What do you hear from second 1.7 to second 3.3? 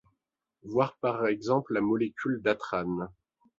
la molécule d'atrane.